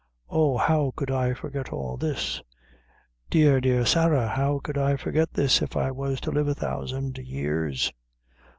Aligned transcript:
Oh, 0.31 0.57
how 0.57 0.93
could 0.95 1.11
I 1.11 1.35
forget 1.35 1.71
all 1.71 1.95
this? 1.95 2.41
Dear, 3.29 3.61
dear 3.61 3.85
Sarah, 3.85 4.29
how 4.29 4.57
could 4.57 4.75
I 4.75 4.95
forget 4.97 5.31
this 5.33 5.61
if 5.61 5.77
I 5.77 5.91
was 5.91 6.19
to 6.21 6.31
live 6.31 6.47
a 6.47 6.55
thousand 6.55 7.19
years?" 7.19 7.93